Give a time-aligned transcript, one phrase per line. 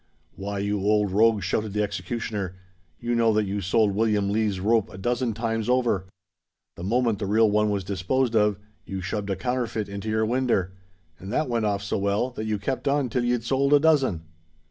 [0.35, 2.55] "Why, you old rogue," shouted the executioner,
[2.99, 6.07] "you know that you sold William Lees's rope a dozen times over.
[6.75, 10.73] The moment the real one was disposed of, you shoved a counterfeit into your winder;
[11.19, 14.23] and that went off so well, that you kept on till you'd sold a dozen."